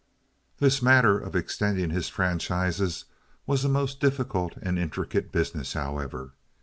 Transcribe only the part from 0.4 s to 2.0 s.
This matter of extending